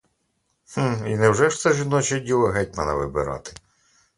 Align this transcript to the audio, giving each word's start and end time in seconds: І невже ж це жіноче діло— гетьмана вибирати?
І 1.07 1.15
невже 1.17 1.49
ж 1.49 1.57
це 1.59 1.73
жіноче 1.73 2.19
діло— 2.19 2.47
гетьмана 2.47 2.93
вибирати? 2.93 3.53